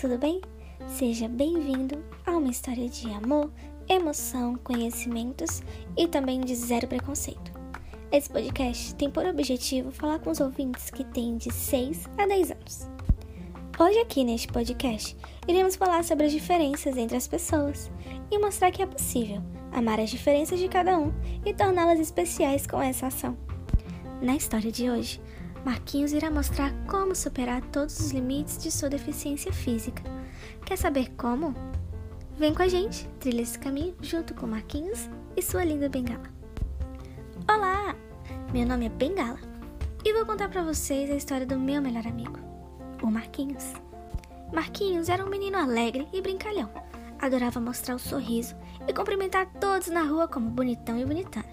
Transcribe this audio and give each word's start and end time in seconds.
tudo 0.00 0.16
bem? 0.16 0.40
Seja 0.86 1.28
bem-vindo 1.28 2.02
a 2.24 2.30
uma 2.30 2.48
história 2.48 2.88
de 2.88 3.10
amor, 3.10 3.52
emoção, 3.86 4.56
conhecimentos 4.64 5.62
e 5.94 6.08
também 6.08 6.40
de 6.40 6.56
zero 6.56 6.88
preconceito. 6.88 7.52
Esse 8.10 8.30
podcast 8.30 8.94
tem 8.94 9.10
por 9.10 9.26
objetivo 9.26 9.90
falar 9.90 10.18
com 10.20 10.30
os 10.30 10.40
ouvintes 10.40 10.88
que 10.88 11.04
têm 11.04 11.36
de 11.36 11.52
6 11.52 12.08
a 12.16 12.26
10 12.26 12.50
anos. 12.50 12.88
Hoje, 13.78 13.98
aqui 13.98 14.24
neste 14.24 14.48
podcast, 14.48 15.14
iremos 15.46 15.76
falar 15.76 16.02
sobre 16.02 16.24
as 16.24 16.32
diferenças 16.32 16.96
entre 16.96 17.18
as 17.18 17.28
pessoas 17.28 17.90
e 18.30 18.38
mostrar 18.38 18.70
que 18.70 18.80
é 18.82 18.86
possível 18.86 19.42
amar 19.70 20.00
as 20.00 20.08
diferenças 20.08 20.58
de 20.58 20.68
cada 20.68 20.98
um 20.98 21.12
e 21.44 21.52
torná-las 21.52 22.00
especiais 22.00 22.66
com 22.66 22.80
essa 22.80 23.08
ação. 23.08 23.36
Na 24.22 24.34
história 24.34 24.72
de 24.72 24.88
hoje, 24.88 25.20
Marquinhos 25.64 26.12
irá 26.12 26.30
mostrar 26.30 26.72
como 26.86 27.14
superar 27.14 27.60
todos 27.66 27.98
os 28.00 28.12
limites 28.12 28.56
de 28.58 28.70
sua 28.70 28.88
deficiência 28.88 29.52
física. 29.52 30.02
Quer 30.64 30.76
saber 30.76 31.10
como? 31.16 31.54
Vem 32.38 32.54
com 32.54 32.62
a 32.62 32.68
gente, 32.68 33.06
trilha 33.18 33.42
esse 33.42 33.58
caminho 33.58 33.94
junto 34.00 34.34
com 34.34 34.46
Marquinhos 34.46 35.10
e 35.36 35.42
sua 35.42 35.62
linda 35.62 35.88
bengala. 35.88 36.30
Olá! 37.48 37.94
Meu 38.52 38.66
nome 38.66 38.86
é 38.86 38.88
Bengala 38.88 39.38
e 40.02 40.12
vou 40.14 40.24
contar 40.24 40.48
para 40.48 40.62
vocês 40.62 41.10
a 41.10 41.14
história 41.14 41.46
do 41.46 41.58
meu 41.58 41.82
melhor 41.82 42.06
amigo, 42.06 42.38
o 43.02 43.06
Marquinhos. 43.06 43.74
Marquinhos 44.52 45.10
era 45.10 45.24
um 45.24 45.28
menino 45.28 45.58
alegre 45.58 46.08
e 46.12 46.22
brincalhão. 46.22 46.70
Adorava 47.20 47.60
mostrar 47.60 47.94
o 47.94 47.98
sorriso 47.98 48.56
e 48.88 48.94
cumprimentar 48.94 49.46
todos 49.60 49.88
na 49.88 50.02
rua 50.02 50.26
como 50.26 50.48
bonitão 50.48 50.98
e 50.98 51.04
bonitana. 51.04 51.48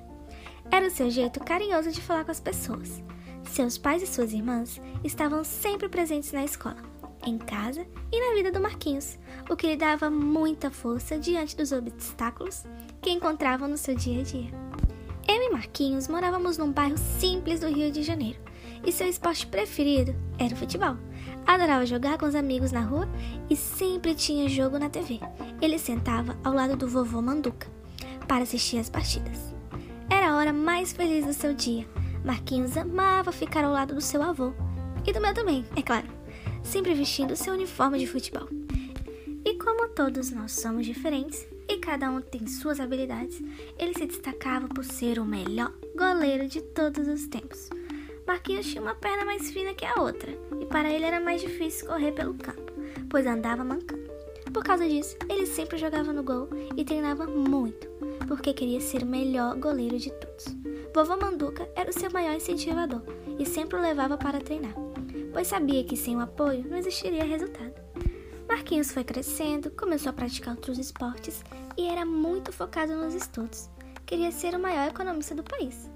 Era 0.72 0.88
o 0.88 0.92
seu 0.92 1.10
jeito 1.10 1.44
carinhoso 1.44 1.92
de 1.92 2.02
falar 2.02 2.24
com 2.24 2.32
as 2.32 2.40
pessoas. 2.40 3.04
Seus 3.50 3.78
pais 3.78 4.04
e 4.04 4.08
suas 4.08 4.34
irmãs 4.34 4.80
estavam 5.04 5.44
sempre 5.44 5.90
presentes 5.90 6.32
na 6.32 6.44
escola, 6.44 6.78
em 7.26 7.38
casa 7.38 7.88
e 8.12 8.20
na 8.20 8.36
vida 8.36 8.52
do 8.52 8.60
Marquinhos, 8.60 9.18
o 9.50 9.56
que 9.56 9.68
lhe 9.68 9.76
dava 9.76 10.10
muita 10.10 10.70
força 10.70 11.18
diante 11.18 11.56
dos 11.56 11.72
obstáculos 11.72 12.64
que 13.02 13.10
encontravam 13.10 13.68
no 13.68 13.78
seu 13.78 13.96
dia 13.96 14.22
a 14.22 14.24
dia. 14.24 14.52
Eu 15.28 15.42
e 15.42 15.50
Marquinhos 15.50 16.08
morávamos 16.08 16.58
num 16.58 16.72
bairro 16.72 16.98
simples 16.98 17.60
do 17.60 17.68
Rio 17.68 17.92
de 17.92 18.04
Janeiro 18.04 18.40
e 18.86 18.92
seu 18.92 19.08
esporte 19.08 19.48
preferido 19.48 20.16
era 20.38 20.54
o 20.54 20.58
futebol. 20.58 20.98
Adorava 21.46 21.86
jogar 21.86 22.18
com 22.18 22.26
os 22.26 22.36
amigos 22.36 22.72
na 22.72 22.82
rua 22.82 23.10
e 23.50 23.56
sempre 23.56 24.14
tinha 24.14 24.48
jogo 24.48 24.78
na 24.78 24.90
TV. 24.90 25.20
Ele 25.62 25.80
sentava 25.80 26.38
ao 26.44 26.54
lado 26.54 26.78
do 26.78 26.88
vovô 26.88 27.22
Manduca 27.22 27.68
para 28.28 28.44
assistir 28.44 28.78
as 28.78 28.90
partidas. 28.90 29.54
Era 30.10 30.32
a 30.32 30.36
hora 30.36 30.54
mais 30.54 30.94
feliz 30.94 31.26
do 31.26 31.34
seu 31.34 31.54
dia 31.54 31.88
Marquinhos 32.24 32.76
amava 32.76 33.32
ficar 33.32 33.64
ao 33.64 33.72
lado 33.72 33.96
do 33.96 34.02
seu 34.02 34.22
avô. 34.22 34.54
E 35.06 35.14
do 35.14 35.22
meu 35.22 35.34
também, 35.34 35.66
é 35.76 35.82
claro. 35.82 36.08
Sempre 36.64 36.94
vestindo 36.94 37.36
seu 37.36 37.54
uniforme 37.54 38.00
de 38.00 38.08
futebol. 38.08 38.48
E 39.46 39.54
como 39.56 39.88
todos 39.90 40.32
nós 40.32 40.52
somos 40.52 40.86
diferentes 40.86 41.48
e 41.70 41.78
cada 41.78 42.10
um 42.10 42.20
tem 42.20 42.46
suas 42.48 42.80
habilidades, 42.80 43.42
ele 43.78 43.94
se 43.94 44.06
destacava 44.06 44.68
por 44.68 44.84
ser 44.84 45.20
o 45.20 45.26
melhor 45.26 45.74
goleiro 45.96 46.48
de 46.48 46.62
todos 46.62 47.08
os 47.08 47.28
tempos. 47.28 47.70
Marquinhos 48.28 48.66
tinha 48.66 48.82
uma 48.82 48.94
perna 48.94 49.24
mais 49.24 49.50
fina 49.52 49.74
que 49.74 49.86
a 49.86 50.02
outra, 50.02 50.32
e 50.60 50.66
para 50.66 50.92
ele 50.92 51.06
era 51.06 51.22
mais 51.22 51.42
difícil 51.42 51.88
correr 51.88 52.12
pelo 52.12 52.34
campo, 52.34 52.74
pois 53.10 53.26
andava 53.26 53.64
mancando. 53.64 54.08
Por 54.54 54.64
causa 54.64 54.88
disso, 54.88 55.16
ele 55.30 55.46
sempre 55.46 55.78
jogava 55.78 56.12
no 56.12 56.24
gol 56.24 56.50
e 56.76 56.84
treinava 56.84 57.26
muito, 57.26 57.88
porque 58.28 58.54
queria 58.54 58.82
ser 58.82 59.04
o 59.04 59.06
melhor 59.06 59.56
goleiro 59.56 59.98
de 59.98 60.12
todos. 60.12 60.46
Vovô 60.94 61.16
Manduca 61.18 61.70
era 61.76 61.90
o 61.90 61.94
seu 61.94 62.12
maior 62.12 62.36
incentivador 62.36 63.02
e 63.38 63.46
sempre 63.46 63.78
o 63.78 63.82
levava 63.82 64.18
para 64.18 64.42
treinar, 64.42 64.74
pois 65.32 65.48
sabia 65.48 65.84
que 65.84 65.96
sem 65.96 66.16
o 66.16 66.22
apoio 66.22 66.66
não 66.68 66.78
existiria 66.78 67.24
resultado. 67.24 67.74
Marquinhos 68.48 68.92
foi 68.92 69.04
crescendo, 69.04 69.70
começou 69.72 70.10
a 70.10 70.14
praticar 70.14 70.56
outros 70.56 70.80
esportes 70.80 71.44
e 71.78 71.88
era 71.88 72.06
muito 72.06 72.52
focado 72.52 72.96
nos 72.96 73.14
estudos. 73.14 73.70
Queria 74.06 74.32
ser 74.32 74.56
o 74.56 74.60
maior 74.60 74.88
economista 74.88 75.36
do 75.36 75.44
país. 75.44 75.90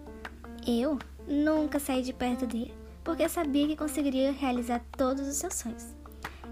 Eu 0.68 1.00
nunca 1.28 1.80
saí 1.80 2.03
de 2.03 2.13
perto 2.13 2.46
dele, 2.46 2.74
porque 3.03 3.28
sabia 3.28 3.68
que 3.68 3.75
conseguiria 3.75 4.31
realizar 4.31 4.84
todos 4.97 5.28
os 5.28 5.35
seus 5.35 5.56
sonhos. 5.56 5.88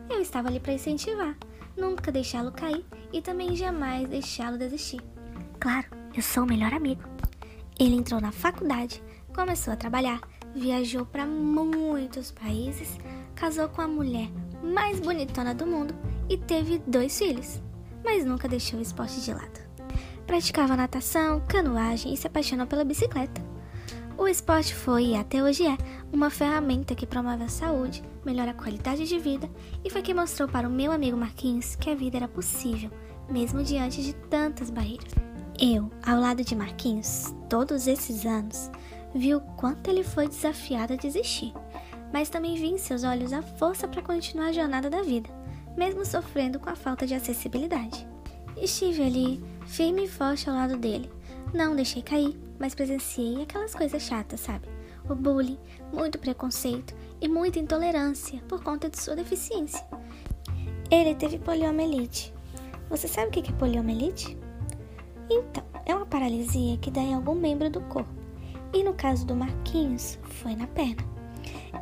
Eu 0.10 0.22
estava 0.22 0.48
ali 0.48 0.60
para 0.60 0.74
incentivar, 0.74 1.38
nunca 1.78 2.12
deixá-lo 2.12 2.52
cair 2.52 2.86
e 3.14 3.22
também 3.22 3.56
jamais 3.56 4.08
deixá-lo 4.08 4.58
desistir. 4.58 5.02
Claro, 5.60 5.88
eu 6.16 6.22
sou 6.22 6.44
o 6.44 6.48
melhor 6.48 6.74
amigo. 6.74 7.19
Ele 7.80 7.96
entrou 7.96 8.20
na 8.20 8.34
faculdade, 8.34 9.02
começou 9.34 9.72
a 9.74 9.78
trabalhar, 9.78 10.20
viajou 10.54 11.06
para 11.06 11.26
muitos 11.26 12.30
países, 12.30 12.98
casou 13.34 13.70
com 13.70 13.82
a 13.82 13.88
mulher 13.88 14.30
mais 14.62 15.00
bonitona 15.00 15.56
do 15.56 15.66
mundo 15.66 15.96
e 16.28 16.38
teve 16.38 16.80
dois 16.86 17.18
filhos, 17.18 17.62
mas 18.04 18.26
nunca 18.26 18.50
deixou 18.50 18.80
o 18.80 18.82
esporte 18.82 19.22
de 19.22 19.34
lado. 19.34 19.70
Praticava 20.28 20.76
natação, 20.76 21.42
canoagem 21.48 22.14
e 22.14 22.18
se 22.18 22.28
apaixonou 22.28 22.68
pela 22.68 22.84
bicicleta. 22.84 23.42
O 24.18 24.28
esporte 24.28 24.76
foi 24.76 25.06
e 25.06 25.16
até 25.16 25.42
hoje 25.42 25.66
é 25.66 25.78
uma 26.12 26.30
ferramenta 26.30 26.94
que 26.94 27.08
promove 27.08 27.44
a 27.44 27.48
saúde, 27.48 28.04
melhora 28.26 28.52
a 28.52 28.54
qualidade 28.54 29.08
de 29.08 29.18
vida 29.18 29.50
e 29.86 29.90
foi 29.90 30.02
que 30.02 30.14
mostrou 30.14 30.50
para 30.50 30.68
o 30.68 30.72
meu 30.72 30.92
amigo 30.92 31.16
Marquinhos 31.16 31.78
que 31.78 31.90
a 31.90 31.96
vida 31.96 32.18
era 32.18 32.28
possível, 32.28 32.92
mesmo 33.30 33.64
diante 33.64 34.04
de 34.04 34.14
tantas 34.14 34.70
barreiras. 34.70 35.29
Eu, 35.62 35.92
ao 36.06 36.18
lado 36.22 36.42
de 36.42 36.56
Marquinhos, 36.56 37.36
todos 37.50 37.86
esses 37.86 38.26
anos, 38.26 38.72
vi 39.14 39.36
o 39.36 39.42
quanto 39.42 39.90
ele 39.90 40.06
foi 40.06 40.26
desafiado 40.26 40.94
a 40.94 40.96
desistir, 40.96 41.54
mas 42.14 42.30
também 42.30 42.56
vi 42.56 42.68
em 42.68 42.78
seus 42.78 43.04
olhos 43.04 43.34
a 43.34 43.42
força 43.42 43.86
para 43.86 44.02
continuar 44.02 44.48
a 44.48 44.54
jornada 44.54 44.90
da 44.90 45.02
vida, 45.02 45.30
mesmo 45.76 46.06
sofrendo 46.06 46.60
com 46.60 46.70
a 46.70 46.78
falta 46.78 47.06
de 47.06 47.14
acessibilidade. 47.14 48.08
Estive 48.56 49.04
ali, 49.04 49.44
firme 49.66 50.06
e 50.06 50.08
forte 50.08 50.50
ao 50.50 50.56
lado 50.56 50.78
dele. 50.78 51.12
Não 51.54 51.76
deixei 51.76 52.02
cair, 52.02 52.40
mas 52.58 52.74
presenciei 52.74 53.42
aquelas 53.42 53.76
coisas 53.76 54.02
chatas, 54.02 54.40
sabe? 54.40 54.70
O 55.10 55.14
bullying, 55.14 55.60
muito 55.92 56.18
preconceito 56.20 56.96
e 57.20 57.28
muita 57.28 57.60
intolerância 57.60 58.42
por 58.48 58.64
conta 58.64 58.90
de 58.90 58.98
sua 58.98 59.16
deficiência. 59.16 59.86
Ele 60.90 61.14
teve 61.16 61.38
poliomielite. 61.38 62.34
Você 62.90 63.10
sabe 63.10 63.28
o 63.28 63.32
que 63.32 63.52
é 63.52 63.54
poliomielite? 63.56 64.38
Então, 65.30 65.64
é 65.86 65.96
uma 65.96 66.06
paralisia 66.06 66.78
que 66.78 66.92
dá 66.92 67.02
em 67.02 67.14
algum 67.14 67.36
membro 67.36 67.70
do 67.70 67.82
corpo. 67.82 68.10
E 68.74 68.84
no 68.84 68.94
caso 68.94 69.26
do 69.26 69.36
Marquinhos, 69.36 70.20
foi 70.42 70.56
na 70.56 70.68
perna. 70.68 71.04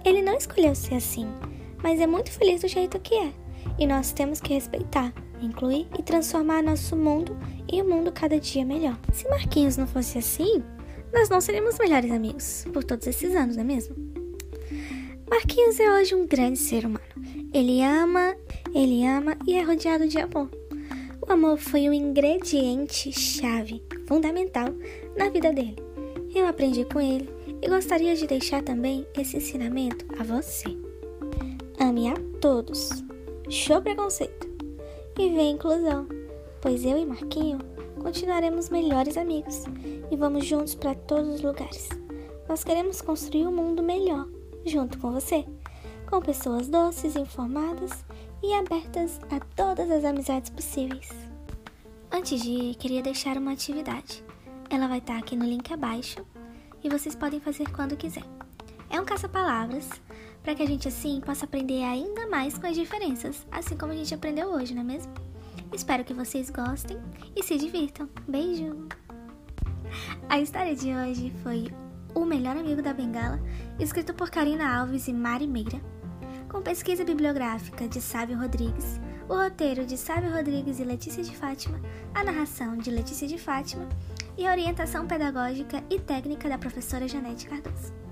Ele 0.04 0.22
não 0.22 0.38
escolheu 0.38 0.74
ser 0.76 0.96
assim, 0.96 1.28
mas 1.82 2.00
é 2.00 2.08
muito 2.08 2.32
feliz 2.32 2.62
do 2.62 2.68
jeito 2.68 3.00
que 3.00 3.16
é. 3.16 3.34
E 3.78 3.86
nós 3.86 4.12
temos 4.12 4.40
que 4.40 4.54
respeitar, 4.54 5.14
incluir 5.42 5.88
e 5.98 6.04
transformar 6.04 6.64
nosso 6.64 6.96
mundo 6.96 7.38
e 7.72 7.82
o 7.82 7.86
mundo 7.86 8.12
cada 8.12 8.40
dia 8.40 8.66
melhor. 8.66 8.98
Se 9.12 9.28
Marquinhos 9.30 9.78
não 9.78 9.88
fosse 9.88 10.18
assim, 10.18 10.64
nós 11.14 11.30
não 11.30 11.42
seríamos 11.42 11.78
melhores 11.78 12.12
amigos 12.12 12.66
por 12.74 12.84
todos 12.84 13.08
esses 13.08 13.36
anos, 13.36 13.56
não 13.56 13.64
é 13.64 13.66
mesmo? 13.66 13.96
Marquinhos 15.30 15.80
é 15.80 15.92
hoje 15.92 16.16
um 16.16 16.26
grande 16.26 16.58
ser 16.58 16.86
humano. 16.86 17.04
Ele 17.54 17.82
ama, 17.82 18.36
ele 18.74 19.06
ama 19.06 19.38
e 19.46 19.56
é 19.56 19.62
rodeado 19.62 20.08
de 20.08 20.20
amor. 20.20 20.50
O 21.28 21.34
amor 21.34 21.58
foi 21.58 21.90
um 21.90 21.94
ingrediente 21.94 23.12
chave, 23.12 23.84
fundamental 24.08 24.70
na 25.18 25.28
vida 25.28 25.52
dele. 25.52 25.76
Eu 26.34 26.48
aprendi 26.48 26.86
com 26.86 27.02
ele 27.02 27.30
e 27.62 27.68
gostaria 27.68 28.16
de 28.16 28.26
deixar 28.26 28.64
também 28.64 29.06
esse 29.14 29.36
ensinamento 29.36 30.06
a 30.18 30.24
você. 30.24 30.78
Ame 31.82 32.08
a 32.08 32.14
todos, 32.40 33.04
show 33.50 33.82
preconceito 33.82 34.48
e 35.20 35.30
vê 35.30 35.50
inclusão, 35.50 36.08
pois 36.62 36.86
eu 36.86 36.98
e 36.98 37.06
Marquinho 37.06 37.60
continuaremos 38.02 38.70
melhores 38.70 39.18
amigos 39.18 39.66
e 40.10 40.16
vamos 40.16 40.46
juntos 40.46 40.76
para 40.76 40.96
todos 40.96 41.36
os 41.36 41.42
lugares. 41.42 41.90
Nós 42.48 42.64
queremos 42.64 43.02
construir 43.02 43.46
um 43.46 43.52
mundo 43.52 43.84
melhor 43.84 44.30
junto 44.66 44.98
com 44.98 45.12
você, 45.12 45.44
com 46.10 46.22
pessoas 46.22 46.70
doces, 46.70 47.18
informadas 47.18 47.92
e 48.42 48.54
abertas 48.54 49.20
a 49.32 49.40
todas 49.56 49.90
as 49.90 50.04
amizades 50.04 50.50
possíveis. 50.50 51.10
Antes 52.12 52.42
de 52.42 52.50
ir, 52.50 52.76
queria 52.76 53.02
deixar 53.02 53.38
uma 53.38 53.52
atividade. 53.52 54.24
Ela 54.70 54.88
vai 54.88 55.00
estar 55.00 55.18
aqui 55.18 55.36
no 55.36 55.46
link 55.46 55.72
abaixo 55.74 56.26
e 56.84 56.90
vocês 56.90 57.16
podem 57.16 57.40
fazer 57.40 57.70
quando 57.72 57.98
quiser. 57.98 58.24
É 58.90 59.00
um 59.00 59.06
caça-palavras 59.06 59.90
para 60.44 60.56
que 60.56 60.64
a 60.64 60.68
gente 60.68 60.88
assim 60.88 61.20
possa 61.22 61.46
aprender 61.46 61.84
ainda 61.84 62.28
mais 62.28 62.58
com 62.58 62.68
as 62.68 62.76
diferenças, 62.76 63.46
assim 63.52 63.76
como 63.76 63.92
a 63.92 63.96
gente 63.96 64.14
aprendeu 64.14 64.50
hoje, 64.50 64.74
não 64.74 64.82
é 64.82 64.86
mesmo? 64.86 65.14
Espero 65.74 66.06
que 66.06 66.14
vocês 66.14 66.50
gostem 66.50 66.98
e 67.36 67.44
se 67.44 67.58
divirtam. 67.58 68.10
Beijo! 68.28 68.88
A 70.30 70.40
história 70.40 70.76
de 70.76 70.94
hoje 70.94 71.34
foi 71.44 71.68
O 72.16 72.24
Melhor 72.24 72.56
Amigo 72.56 72.82
da 72.82 72.94
Bengala, 72.94 73.42
escrito 73.80 74.14
por 74.14 74.30
Karina 74.30 74.80
Alves 74.80 75.08
e 75.08 75.14
Mari 75.14 75.48
Meira 75.48 75.97
com 76.50 76.62
pesquisa 76.62 77.04
bibliográfica 77.04 77.88
de 77.88 78.00
Sávio 78.00 78.38
Rodrigues, 78.40 79.00
o 79.28 79.36
roteiro 79.36 79.86
de 79.86 79.98
Sávio 79.98 80.34
Rodrigues 80.34 80.80
e 80.80 80.84
Letícia 80.84 81.22
de 81.22 81.36
Fátima, 81.36 81.80
a 82.14 82.24
narração 82.24 82.78
de 82.78 82.90
Letícia 82.90 83.28
de 83.28 83.38
Fátima 83.38 83.88
e 84.38 84.48
a 84.48 84.52
orientação 84.52 85.06
pedagógica 85.06 85.84
e 85.90 86.00
técnica 86.00 86.48
da 86.48 86.58
professora 86.58 87.08
Janete 87.08 87.48
Cardoso. 87.48 88.07